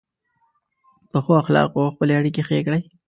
[1.11, 2.81] په ښو اخلاقو خپلې اړیکې ښې کړئ.